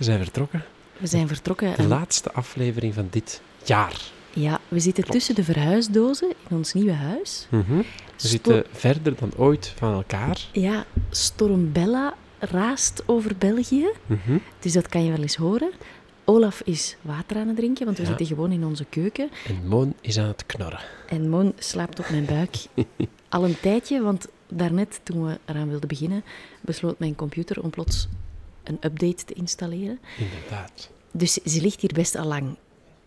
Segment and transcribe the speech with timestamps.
[0.00, 0.64] We zijn vertrokken.
[0.98, 4.00] We zijn vertrokken De laatste aflevering van dit jaar.
[4.32, 7.46] ja, we zitten tussen de verhuisdozen in ons nieuwe huis.
[7.50, 7.76] Mhm.
[7.76, 10.46] We zitten verder dan ooit van elkaar.
[10.52, 14.38] Ja, Storm Bella raast over België, Mhm.
[14.58, 15.70] dus dat kan je wel eens horen.
[16.24, 18.08] Olaf is water aan het drinken, want we Ja.
[18.08, 19.30] zitten gewoon in onze keuken.
[19.46, 20.80] En Moon is aan het knorren.
[21.08, 22.54] En Moon slaapt op mijn buik.
[23.28, 26.24] Al een tijdje, want daarnet toen we eraan wilden beginnen,
[26.60, 28.08] besloot mijn computer om plots
[28.64, 29.98] een update te installeren.
[30.18, 30.90] Inderdaad.
[31.12, 32.56] Dus ze ligt hier best al lang.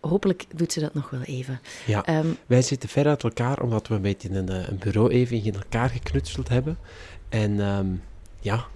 [0.00, 1.60] Hopelijk doet ze dat nog wel even.
[1.86, 5.10] Ja, Ehm, wij zitten ver uit elkaar omdat we een beetje een, eh, een bureau
[5.10, 6.78] even in elkaar geknutseld hebben.
[7.28, 7.86] En ehm,
[8.40, 8.66] ja,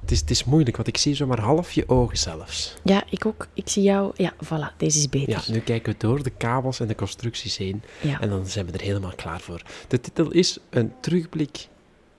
[0.00, 2.74] het is, het is moeilijk, want ik zie zo maar half je ogen zelfs.
[2.84, 3.46] ja, ik ook.
[3.54, 4.12] Ik zie jou.
[4.16, 5.42] Ja, voilà, deze is beter.
[5.46, 7.82] Ja, nu kijken we door de kabels en de constructies heen.
[8.00, 8.20] Ja.
[8.20, 9.62] En dan zijn we er helemaal klaar voor.
[9.88, 11.68] De titel is een terugblik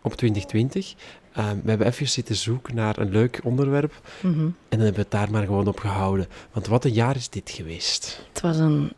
[0.02, 0.94] op 2020.
[1.34, 4.02] Ehm, we hebben even zitten zoeken naar een leuk onderwerp.
[4.22, 4.40] Mhm.
[4.40, 6.28] En dan hebben we het daar maar gewoon op gehouden.
[6.52, 8.26] Want wat een jaar is dit geweest.
[8.32, 8.94] Het was een...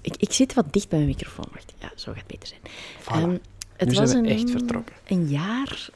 [0.00, 1.46] Ik, ik zit wat dicht bij mijn microfoon.
[1.52, 2.60] Wacht, ja, zo gaat het beter zijn.
[3.02, 3.22] Voilà.
[3.22, 3.36] Ehm,
[3.76, 4.94] het nu was zijn we een, echt vertrokken.
[5.06, 5.90] een jaar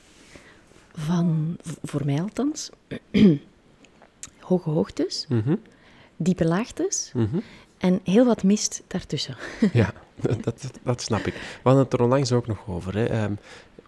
[0.95, 2.71] van, voor mij althans,
[4.41, 5.57] hoge hoogtes, Mhm,
[6.17, 7.39] diepe laagtes mhm.
[7.79, 9.37] en heel wat mist daartussen.
[9.73, 11.35] Ja, dat, dat, dat snap ik.
[11.35, 12.95] We hadden het er onlangs ook nog over.
[12.97, 13.05] Hè.
[13.05, 13.33] Ehm,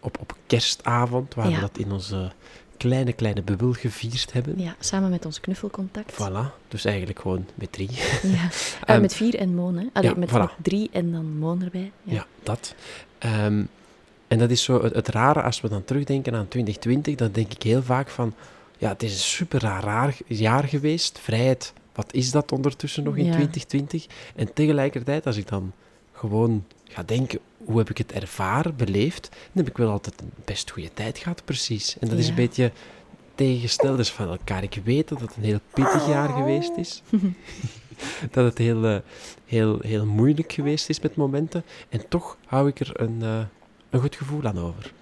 [0.05, 1.55] op, op kerstavond, waar Ja.
[1.55, 2.33] we dat in onze
[2.77, 4.55] kleine, kleine bubbel gevierd hebben.
[4.61, 6.13] Ja, samen met ons knuffelcontact.
[6.13, 7.91] Voilà, dus eigenlijk gewoon met drie.
[7.93, 7.99] Ja.
[8.87, 9.87] Eh, Ehm, met vier en Moon, hè.
[9.93, 10.33] Allee, ja, met, voilà.
[10.33, 11.93] met drie en dan Moon erbij.
[12.03, 12.13] Ja.
[12.13, 12.75] Ja, dat.
[13.19, 13.63] Ehm,
[14.29, 17.53] en dat is zo het, het rare, als we dan terugdenken aan 2020, dan denk
[17.53, 18.35] ik heel vaak van,
[18.79, 21.19] ja, het is een super raar, raar jaar geweest.
[21.19, 23.33] Vrijheid, wat is dat ondertussen nog in Ja.
[23.33, 24.07] 2020?
[24.37, 25.73] En tegelijkertijd, als ik dan
[26.13, 30.31] gewoon ga denken, hoe heb ik het ervaren, beleefd, dan heb ik wel altijd een
[30.45, 31.97] best goede tijd gehad, precies.
[31.99, 32.31] En dat is Ja.
[32.31, 32.73] een beetje
[33.35, 34.63] tegengesteld van elkaar.
[34.63, 37.03] Ik weet dat het een heel pittig jaar geweest is.
[38.31, 38.97] dat het heel, eh,
[39.47, 41.65] heel, heel moeilijk geweest is met momenten.
[41.89, 43.39] En toch hou ik er een, eh,
[43.91, 44.93] een goed gevoel aan over.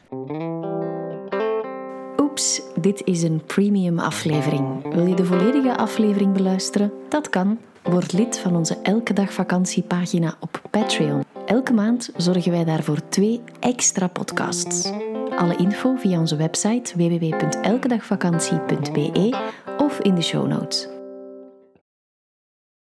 [2.21, 4.93] Oeps, dit is een premium aflevering.
[4.95, 6.93] Wil je de volledige aflevering beluisteren?
[7.09, 7.59] Dat kan.
[7.83, 11.25] Word lid van onze Elke Dag Vakantiepagina op Patreon.
[11.47, 14.91] Elke maand zorgen wij daarvoor twee extra podcasts.
[15.37, 20.89] Alle info via onze website www.elkedagvakantie.be of in de show notes.